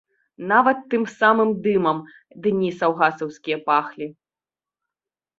Нават 0.51 0.77
тым 0.93 1.03
самым 1.19 1.49
дымам 1.67 1.97
дні 2.45 2.69
саўгасаўскія 2.79 3.57
пахлі. 3.69 4.07